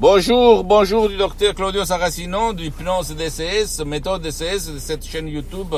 Bonjour, 0.00 0.62
bonjour 0.62 1.08
du 1.08 1.16
docteur 1.16 1.56
Claudio 1.56 1.84
Saracino 1.84 2.52
du 2.52 2.66
Hypnose 2.66 3.16
DCS, 3.16 3.84
méthode 3.84 4.22
DCS 4.22 4.72
de 4.72 4.78
cette 4.78 5.04
chaîne 5.04 5.26
YouTube. 5.26 5.74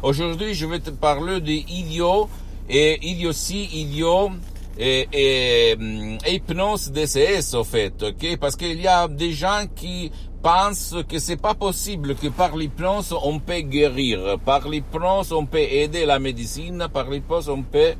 Aujourd'hui, 0.00 0.54
je 0.54 0.64
vais 0.64 0.78
te 0.78 0.90
parler 0.90 1.40
d'idiot 1.40 2.28
et 2.70 3.04
idiotie, 3.04 3.68
idiot 3.72 4.30
et, 4.78 5.08
et, 5.12 5.72
et, 5.72 6.34
hypnose 6.34 6.92
DCS, 6.92 7.54
au 7.54 7.64
fait, 7.64 8.00
ok? 8.00 8.36
Parce 8.38 8.54
qu'il 8.54 8.80
y 8.80 8.86
a 8.86 9.08
des 9.08 9.32
gens 9.32 9.64
qui 9.74 10.12
pensent 10.40 10.94
que 11.08 11.18
c'est 11.18 11.42
pas 11.42 11.54
possible 11.54 12.14
que 12.14 12.28
par 12.28 12.56
l'hypnose 12.56 13.12
on 13.24 13.40
peut 13.40 13.62
guérir, 13.62 14.38
par 14.44 14.68
l'hypnose 14.68 15.32
on 15.32 15.46
peut 15.46 15.58
aider 15.58 16.06
la 16.06 16.20
médecine, 16.20 16.86
par 16.92 17.10
l'hypnose 17.10 17.48
on 17.48 17.62
peut 17.62 17.94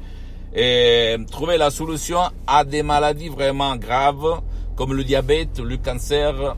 eh, 0.54 1.16
trouver 1.32 1.56
la 1.58 1.72
solution 1.72 2.20
à 2.46 2.62
des 2.62 2.84
maladies 2.84 3.28
vraiment 3.28 3.74
graves 3.74 4.40
comme 4.76 4.94
le 4.94 5.04
diabète, 5.04 5.58
le 5.60 5.76
cancer, 5.76 6.56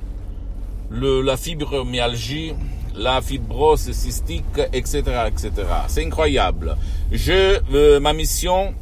la 0.90 1.36
fibromyalgie, 1.36 2.54
la 2.94 3.20
fibrose 3.20 3.93
cystique, 3.93 4.44
etc., 4.72 5.02
etc. 5.26 5.50
C'est 5.88 6.04
incroyable. 6.04 6.76
Je, 7.12 7.60
euh, 7.74 8.00
ma 8.00 8.12
mission, 8.12 8.74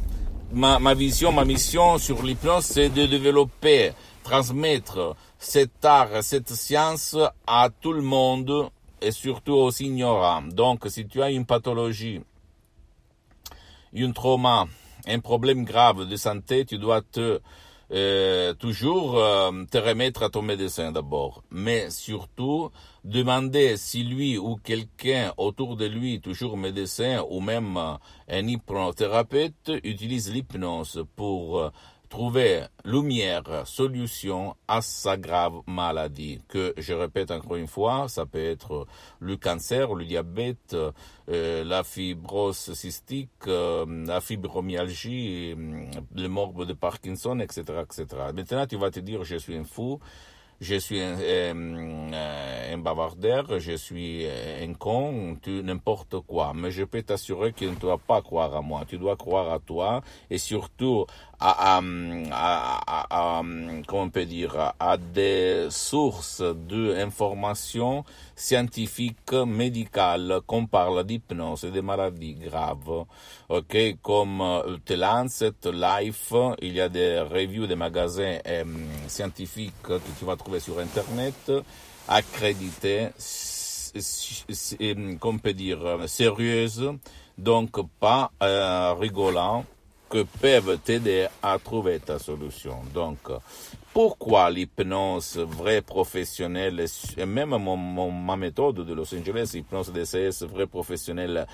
ma, 0.53 0.79
ma 0.79 0.93
vision, 0.93 1.31
ma 1.31 1.43
mission 1.43 1.97
sur 1.97 2.23
l'hypnose, 2.23 2.63
c'est 2.63 2.89
de 2.89 3.05
développer, 3.05 3.91
transmettre 4.23 5.15
cet 5.37 5.83
art, 5.83 6.23
cette 6.23 6.49
science 6.49 7.17
à 7.45 7.69
tout 7.81 7.93
le 7.93 8.01
monde 8.01 8.69
et 9.01 9.11
surtout 9.11 9.53
aux 9.53 9.71
ignorants. 9.71 10.43
Donc, 10.43 10.85
si 10.87 11.05
tu 11.05 11.21
as 11.21 11.29
une 11.29 11.45
pathologie, 11.45 12.21
un 13.95 14.11
trauma, 14.11 14.65
un 15.07 15.19
problème 15.19 15.65
grave 15.65 16.07
de 16.07 16.15
santé, 16.15 16.65
tu 16.65 16.77
dois 16.77 17.01
te 17.01 17.39
euh, 17.91 18.53
toujours 18.53 19.17
euh, 19.17 19.51
te 19.69 19.77
remettre 19.77 20.23
à 20.23 20.29
ton 20.29 20.41
médecin 20.41 20.91
d'abord, 20.91 21.43
mais 21.51 21.89
surtout 21.91 22.71
demander 23.03 23.77
si 23.77 24.03
lui 24.03 24.37
ou 24.37 24.55
quelqu'un 24.55 25.33
autour 25.37 25.75
de 25.75 25.85
lui, 25.85 26.19
toujours 26.19 26.57
médecin 26.57 27.23
ou 27.29 27.41
même 27.41 27.77
euh, 27.77 27.93
un 28.27 28.47
hypnothérapeute, 28.47 29.71
utilise 29.83 30.31
l'hypnose 30.33 31.05
pour 31.15 31.71
trouver 32.15 32.63
lumière, 32.85 33.43
solution 33.65 34.55
à 34.69 34.79
sa 34.81 35.17
grave 35.17 35.55
maladie. 35.67 36.39
Que 36.47 36.73
je 36.77 36.93
répète 36.93 37.29
encore 37.29 37.57
une 37.57 37.67
fois, 37.67 38.07
ça 38.07 38.25
peut 38.25 38.41
être 38.41 38.87
le 39.19 39.35
cancer, 39.35 39.93
le 39.93 40.05
diabète, 40.05 40.77
euh, 41.27 41.63
la 41.65 41.83
fibrose 41.83 42.71
cystique, 42.73 43.47
euh, 43.47 43.85
la 44.07 44.21
fibromyalgie, 44.21 45.55
euh, 45.57 45.87
le 46.15 46.27
morbe 46.29 46.65
de 46.65 46.71
Parkinson, 46.71 47.37
etc., 47.39 47.63
etc. 47.83 48.05
Maintenant, 48.33 48.65
tu 48.65 48.77
vas 48.77 48.91
te 48.91 49.01
dire, 49.01 49.25
je 49.25 49.35
suis 49.35 49.57
un 49.57 49.65
fou 49.65 49.99
je 50.61 50.75
suis 50.75 51.01
un, 51.01 51.17
euh, 51.19 52.73
un, 52.73 52.77
bavardeur, 52.77 53.59
je 53.59 53.73
suis 53.73 54.25
un 54.25 54.73
con, 54.73 55.37
n'importe 55.47 56.21
quoi. 56.21 56.53
Mais 56.55 56.71
je 56.71 56.83
peux 56.83 57.01
t'assurer 57.03 57.51
que 57.51 57.59
tu 57.59 57.67
ne 57.67 57.75
dois 57.75 57.97
pas 57.97 58.21
croire 58.21 58.55
à 58.55 58.61
moi. 58.61 58.83
Tu 58.87 58.97
dois 58.97 59.17
croire 59.17 59.51
à 59.51 59.59
toi 59.59 60.01
et 60.29 60.37
surtout 60.37 61.05
à, 61.39 61.77
à, 61.77 61.81
à, 62.31 63.37
à 63.37 63.41
comment 63.87 64.03
on 64.03 64.09
peut 64.09 64.25
dire, 64.25 64.73
à 64.79 64.97
des 64.97 65.67
sources 65.69 66.41
d'informations 66.41 68.03
scientifiques, 68.35 69.33
médicales, 69.45 70.39
qu'on 70.45 70.65
parle 70.65 71.03
d'hypnose 71.03 71.65
et 71.65 71.71
de 71.71 71.81
maladies 71.81 72.35
graves. 72.35 73.05
Ok, 73.49 73.77
comme 74.01 74.41
euh, 74.41 74.77
The 74.85 74.91
Lancet, 74.91 75.51
Life, 75.71 76.33
il 76.61 76.73
y 76.73 76.81
a 76.81 76.89
des 76.89 77.19
reviews 77.19 77.67
des 77.67 77.75
magasins 77.75 78.39
euh, 78.47 78.63
scientifiques 79.07 79.81
que 79.83 79.99
tu 80.17 80.25
vas 80.25 80.35
trouver 80.35 80.59
sur 80.59 80.79
Internet, 80.79 81.51
accrédités, 82.07 83.09
qu'on 85.19 85.37
peut 85.37 85.53
dire, 85.53 85.79
sérieuses, 86.07 86.91
donc 87.37 87.71
pas 87.99 88.31
euh, 88.43 88.93
rigolant, 88.93 89.65
que 90.09 90.23
peuvent 90.41 90.77
t'aider 90.83 91.27
à 91.41 91.57
trouver 91.59 91.99
ta 91.99 92.19
solution. 92.19 92.77
Donc, 92.93 93.19
pourquoi 93.93 94.49
l'hypnose 94.49 95.37
vraie 95.37 95.81
professionnelle, 95.81 96.85
et 97.15 97.25
même 97.25 97.51
mon, 97.51 98.11
ma 98.11 98.35
méthode 98.35 98.85
de 98.85 98.93
Los 98.93 99.15
Angeles, 99.15 99.51
hypnose 99.53 99.93
DCS 99.93 100.43
vraie 100.45 100.67
professionnelle, 100.67 101.47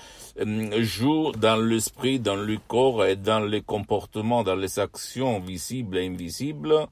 joue 0.80 1.30
dans 1.32 1.56
l'esprit, 1.56 2.18
dans 2.18 2.34
le 2.34 2.58
corps 2.66 3.04
et 3.04 3.14
dans 3.14 3.38
les 3.38 3.62
comportements, 3.62 4.42
dans 4.42 4.56
les 4.56 4.80
actions 4.80 5.38
visibles 5.38 5.98
et 5.98 6.06
invisibles, 6.06 6.88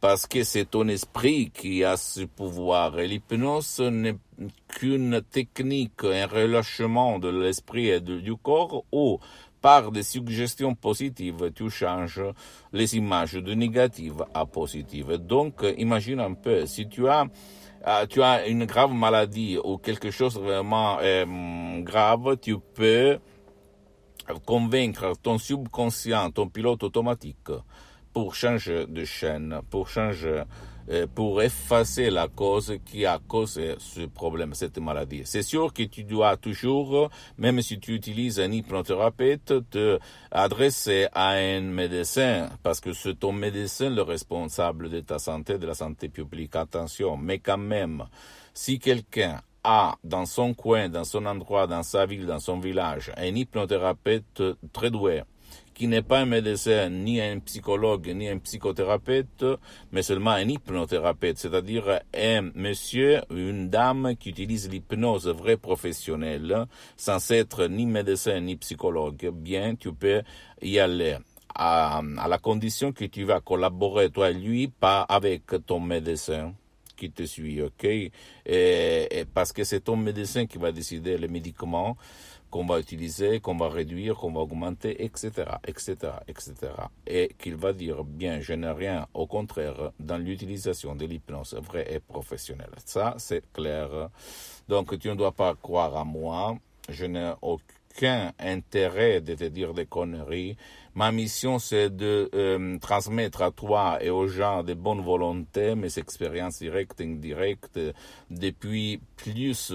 parce 0.00 0.26
que 0.26 0.44
c'est 0.44 0.70
ton 0.70 0.86
esprit 0.86 1.50
qui 1.50 1.82
a 1.82 1.96
ce 1.96 2.20
pouvoir. 2.20 2.98
Et 3.00 3.08
l'hypnose 3.08 3.80
n'est 3.80 4.18
qu'une 4.68 5.20
technique, 5.22 6.04
un 6.04 6.26
relâchement 6.26 7.18
de 7.18 7.28
l'esprit 7.28 7.88
et 7.88 8.00
du 8.00 8.36
corps 8.36 8.84
où 8.92 9.18
par 9.62 9.92
des 9.92 10.02
suggestions 10.02 10.74
positives, 10.74 11.52
tu 11.54 11.70
changes 11.70 12.22
les 12.72 12.96
images 12.96 13.34
de 13.34 13.54
négatives 13.54 14.24
à 14.34 14.44
positives. 14.44 15.16
Donc, 15.16 15.64
imagine 15.78 16.20
un 16.20 16.34
peu, 16.34 16.66
si 16.66 16.88
tu 16.88 17.08
as 17.08 17.26
tu 18.08 18.22
as 18.22 18.46
une 18.46 18.64
grave 18.64 18.92
maladie 18.92 19.58
ou 19.62 19.76
quelque 19.78 20.10
chose 20.12 20.38
vraiment 20.38 20.98
euh, 21.00 21.80
grave, 21.82 22.36
tu 22.40 22.58
peux 22.58 23.18
convaincre 24.44 25.14
ton 25.20 25.38
subconscient, 25.38 26.30
ton 26.30 26.48
pilote 26.48 26.82
automatique, 26.84 27.50
pour 28.12 28.34
changer 28.34 28.86
de 28.86 29.04
chaîne, 29.04 29.60
pour 29.70 29.88
changer 29.88 30.44
euh, 30.88 31.06
pour 31.06 31.40
effacer 31.42 32.10
la 32.10 32.26
cause 32.26 32.74
qui 32.84 33.06
a 33.06 33.20
causé 33.28 33.76
ce 33.78 34.00
problème, 34.00 34.52
cette 34.52 34.78
maladie. 34.78 35.22
C'est 35.24 35.42
sûr 35.42 35.72
que 35.72 35.84
tu 35.84 36.02
dois 36.02 36.36
toujours, 36.36 37.08
même 37.38 37.62
si 37.62 37.78
tu 37.78 37.94
utilises 37.94 38.40
un 38.40 38.50
hypnothérapeute, 38.50 39.70
te 39.70 40.00
adresser 40.32 41.06
à 41.12 41.34
un 41.34 41.60
médecin, 41.60 42.48
parce 42.64 42.80
que 42.80 42.92
c'est 42.92 43.20
ton 43.20 43.30
médecin 43.32 43.90
le 43.90 44.02
responsable 44.02 44.90
de 44.90 44.98
ta 45.00 45.20
santé, 45.20 45.56
de 45.56 45.66
la 45.68 45.74
santé 45.74 46.08
publique. 46.08 46.56
Attention, 46.56 47.16
mais 47.16 47.38
quand 47.38 47.58
même, 47.58 48.04
si 48.52 48.80
quelqu'un 48.80 49.40
a 49.62 49.94
dans 50.02 50.26
son 50.26 50.52
coin, 50.52 50.88
dans 50.88 51.04
son 51.04 51.26
endroit, 51.26 51.68
dans 51.68 51.84
sa 51.84 52.06
ville, 52.06 52.26
dans 52.26 52.40
son 52.40 52.58
village, 52.58 53.12
un 53.16 53.34
hypnothérapeute 53.36 54.42
très 54.72 54.90
doué, 54.90 55.22
qui 55.74 55.88
n'est 55.88 56.02
pas 56.02 56.20
un 56.20 56.26
médecin, 56.26 56.88
ni 56.90 57.20
un 57.20 57.38
psychologue, 57.40 58.12
ni 58.14 58.28
un 58.28 58.38
psychothérapeute, 58.38 59.44
mais 59.92 60.02
seulement 60.02 60.30
un 60.30 60.48
hypnothérapeute, 60.48 61.38
c'est-à-dire 61.38 62.00
un 62.14 62.50
monsieur, 62.54 63.20
une 63.30 63.68
dame 63.68 64.14
qui 64.18 64.30
utilise 64.30 64.70
l'hypnose 64.70 65.28
vraie 65.28 65.56
professionnelle, 65.56 66.66
sans 66.96 67.30
être 67.30 67.66
ni 67.66 67.86
médecin 67.86 68.40
ni 68.40 68.56
psychologue, 68.56 69.30
bien, 69.32 69.74
tu 69.74 69.92
peux 69.92 70.22
y 70.60 70.78
aller. 70.78 71.16
À, 71.54 72.00
la 72.28 72.38
condition 72.38 72.92
que 72.92 73.04
tu 73.04 73.24
vas 73.24 73.40
collaborer, 73.40 74.08
toi 74.08 74.30
et 74.30 74.34
lui, 74.34 74.68
pas 74.68 75.02
avec 75.02 75.42
ton 75.66 75.80
médecin 75.80 76.54
qui 76.96 77.10
te 77.10 77.24
suit, 77.24 77.60
ok? 77.60 77.86
Parce 79.34 79.52
que 79.52 79.64
c'est 79.64 79.80
ton 79.80 79.96
médecin 79.96 80.46
qui 80.46 80.58
va 80.58 80.72
décider 80.72 81.18
les 81.18 81.28
médicaments 81.28 81.96
qu'on 82.50 82.66
va 82.66 82.78
utiliser, 82.78 83.40
qu'on 83.40 83.56
va 83.56 83.70
réduire, 83.70 84.16
qu'on 84.16 84.32
va 84.32 84.40
augmenter, 84.40 85.02
etc., 85.02 85.30
etc., 85.66 85.96
etc. 86.28 86.54
Et 87.06 87.34
qu'il 87.38 87.56
va 87.56 87.72
dire, 87.72 88.04
bien, 88.04 88.40
je 88.40 88.52
n'ai 88.52 88.70
rien, 88.70 89.06
au 89.14 89.26
contraire, 89.26 89.92
dans 89.98 90.18
l'utilisation 90.18 90.94
de 90.94 91.06
l'hypnose 91.06 91.54
vraie 91.54 91.86
et 91.90 91.98
professionnelle. 91.98 92.74
Ça, 92.84 93.14
c'est 93.16 93.50
clair. 93.54 94.10
Donc, 94.68 94.98
tu 94.98 95.08
ne 95.08 95.14
dois 95.14 95.32
pas 95.32 95.54
croire 95.54 95.96
à 95.96 96.04
moi. 96.04 96.58
Je 96.90 97.06
n'ai 97.06 97.32
aucun 97.92 98.32
intérêt 98.38 99.20
de 99.20 99.34
te 99.34 99.44
dire 99.44 99.74
des 99.74 99.86
conneries. 99.86 100.56
Ma 100.94 101.10
mission, 101.12 101.58
c'est 101.58 101.90
de 101.94 102.28
euh, 102.34 102.78
transmettre 102.78 103.42
à 103.42 103.50
toi 103.50 103.98
et 104.02 104.10
aux 104.10 104.28
gens 104.28 104.62
de 104.62 104.74
bonne 104.74 105.00
volonté 105.00 105.74
mes 105.74 105.98
expériences 105.98 106.58
directes 106.58 107.00
et 107.00 107.04
indirectes 107.04 107.80
depuis 108.30 109.00
plus 109.16 109.72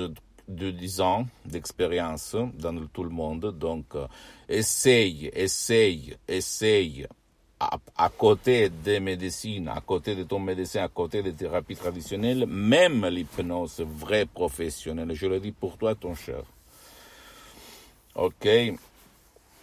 de 0.47 0.71
10 0.71 1.01
ans 1.01 1.25
d'expérience 1.45 2.35
dans 2.53 2.85
tout 2.87 3.03
le 3.03 3.09
monde. 3.09 3.57
Donc, 3.57 3.95
euh, 3.95 4.07
essaye, 4.47 5.29
essaye, 5.33 6.15
essaye 6.27 7.07
à, 7.59 7.77
à, 7.97 8.09
côté 8.09 8.69
des 8.69 8.99
médecines, 8.99 9.67
à 9.67 9.81
côté 9.81 10.15
de 10.15 10.23
ton 10.23 10.39
médecin, 10.39 10.83
à 10.83 10.87
côté 10.87 11.23
des 11.23 11.33
thérapies 11.33 11.75
traditionnelles, 11.75 12.45
même 12.45 13.05
l'hypnose 13.07 13.81
vraie 13.81 14.27
professionnelle. 14.27 15.13
Je 15.13 15.25
le 15.25 15.39
dis 15.39 15.51
pour 15.51 15.77
toi, 15.77 15.95
ton 15.95 16.13
cher. 16.13 16.43
Ok. 18.17 18.47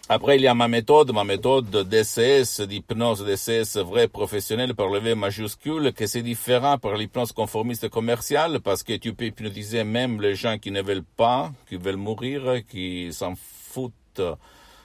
Après, 0.07 0.37
il 0.37 0.43
y 0.43 0.47
a 0.47 0.53
ma 0.53 0.69
méthode, 0.69 1.11
ma 1.11 1.25
méthode 1.25 1.69
DCS, 1.89 2.61
d'hypnose 2.61 3.25
DCS 3.25 3.79
vrai 3.79 4.07
professionnel 4.07 4.75
par 4.75 4.87
le 4.87 4.99
V 4.99 5.13
majuscule, 5.13 5.91
que 5.91 6.07
c'est 6.07 6.21
différent 6.21 6.77
par 6.77 6.95
l'hypnose 6.95 7.33
conformiste 7.33 7.89
commerciale 7.89 8.61
parce 8.61 8.83
que 8.83 8.93
tu 8.93 9.13
peux 9.13 9.25
hypnotiser 9.25 9.83
même 9.83 10.21
les 10.21 10.35
gens 10.35 10.57
qui 10.57 10.71
ne 10.71 10.81
veulent 10.81 11.03
pas, 11.17 11.51
qui 11.67 11.75
veulent 11.75 11.97
mourir, 11.97 12.65
qui 12.65 13.11
s'en 13.11 13.33
foutent 13.35 14.21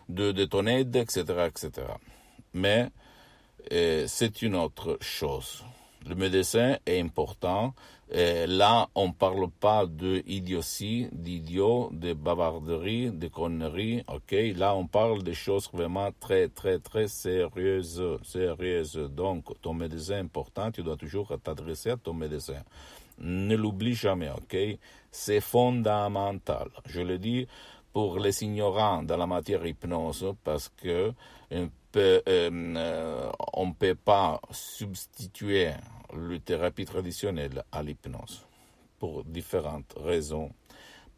de, 0.09 0.33
de 0.33 0.45
ton 0.47 0.67
aide, 0.67 0.97
etc., 0.97 1.23
etc. 1.47 1.87
Mais 2.53 2.89
euh, 3.71 4.07
c'est 4.09 4.43
une 4.43 4.57
autre 4.57 4.99
chose. 5.01 5.63
Le 6.07 6.15
médecin 6.15 6.79
est 6.87 7.01
important. 7.01 7.75
Là, 8.13 8.89
on 8.97 9.09
ne 9.09 9.13
parle 9.13 9.49
pas 9.51 9.87
de 9.87 10.23
idiotie, 10.27 11.09
d'idiot, 11.13 11.91
de 11.93 12.13
bavarderie, 12.13 13.11
de 13.13 13.29
conneries. 13.29 14.03
Ok, 14.09 14.35
là, 14.57 14.75
on 14.75 14.87
parle 14.87 15.23
des 15.23 15.35
choses 15.35 15.69
vraiment 15.73 16.11
très, 16.19 16.49
très, 16.49 16.81
très 16.81 17.07
sérieuses, 17.07 18.03
sérieuses. 18.25 18.97
Donc, 18.97 19.45
ton 19.61 19.75
médecin 19.75 20.17
est 20.17 20.21
important. 20.21 20.73
Tu 20.73 20.83
dois 20.83 20.97
toujours 20.97 21.33
t'adresser 21.43 21.91
à 21.91 21.97
ton 21.97 22.15
médecin. 22.15 22.63
Ne 23.19 23.55
l'oublie 23.55 23.95
jamais. 23.95 24.31
Ok, 24.31 24.57
c'est 25.13 25.41
fondamental. 25.41 26.69
Je 26.87 27.03
le 27.03 27.19
dis 27.19 27.47
pour 27.93 28.19
les 28.19 28.43
ignorants 28.43 29.03
dans 29.03 29.17
la 29.17 29.27
matière 29.27 29.65
hypnose 29.67 30.35
parce 30.43 30.69
que 30.69 31.13
on 31.53 31.69
peut, 31.93 32.23
euh, 32.29 33.31
on 33.53 33.73
peut 33.73 33.95
pas 33.95 34.41
substituer 34.51 35.71
la 36.13 36.39
thérapie 36.39 36.85
traditionnelle 36.85 37.65
à 37.73 37.83
l'hypnose 37.83 38.47
pour 38.99 39.25
différentes 39.25 39.95
raisons. 39.97 40.51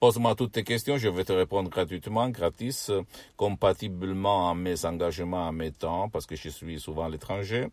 Pose-moi 0.01 0.35
toutes 0.35 0.53
tes 0.53 0.65
questions, 0.65 0.99
je 0.99 1.09
vais 1.09 1.25
te 1.25 1.33
répondre 1.33 1.71
gratuitement, 1.71 2.29
gratis, 2.29 2.91
compatiblement 3.37 4.51
à 4.51 4.55
mes 4.55 4.85
engagements, 4.85 5.47
à 5.47 5.53
mes 5.53 5.71
temps, 5.71 6.09
parce 6.09 6.27
que 6.27 6.35
je 6.35 6.49
suis 6.49 6.81
souvent 6.81 7.05
à 7.05 7.09
l'étranger 7.09 7.69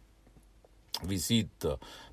visite 1.04 1.68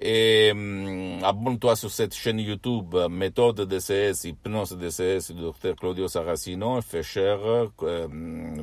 Et 0.00 0.50
hum, 0.52 1.18
abonne-toi 1.24 1.74
sur 1.74 1.90
cette 1.90 2.14
chaîne 2.14 2.38
YouTube, 2.38 2.94
méthode 3.10 3.62
DCS, 3.62 4.24
hypnose 4.24 4.76
DCS 4.76 5.32
du 5.32 5.40
docteur 5.40 5.74
Claudio 5.74 6.06
Saracino. 6.06 6.80
Fais 6.82 7.02
cher 7.02 7.38
euh, 7.82 8.08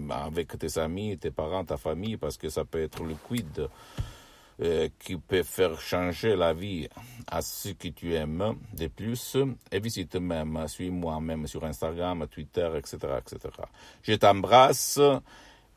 avec 0.09 0.57
tes 0.57 0.79
amis, 0.79 1.17
tes 1.17 1.31
parents, 1.31 1.65
ta 1.65 1.77
famille, 1.77 2.17
parce 2.17 2.37
que 2.37 2.49
ça 2.49 2.63
peut 2.63 2.81
être 2.81 3.03
liquide 3.03 3.67
euh, 4.61 4.87
qui 4.99 5.17
peut 5.17 5.43
faire 5.43 5.81
changer 5.81 6.37
la 6.37 6.53
vie 6.53 6.87
à 7.27 7.41
ceux 7.41 7.73
que 7.73 7.89
tu 7.89 8.13
aimes 8.13 8.55
de 8.73 8.87
plus. 8.87 9.35
Et 9.69 9.79
visite 9.81 10.15
même, 10.15 10.65
suis-moi 10.67 11.19
même 11.19 11.47
sur 11.47 11.65
Instagram, 11.65 12.25
Twitter, 12.31 12.69
etc., 12.77 12.97
etc. 13.19 13.49
Je 14.01 14.13
t'embrasse. 14.13 15.01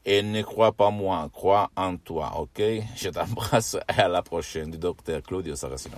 Et 0.04 0.22
ne 0.22 0.42
crois 0.42 0.72
pas 0.72 0.90
moi, 0.90 1.28
crois 1.32 1.70
en 1.76 1.96
toi, 1.96 2.32
ok? 2.38 2.62
Je 2.96 3.10
t'embrasse 3.10 3.76
et 3.96 4.00
à 4.00 4.08
la 4.08 4.22
prochaine 4.22 4.70
du 4.70 4.78
docteur 4.78 5.22
Claudio 5.22 5.54
Saracino. 5.54 5.96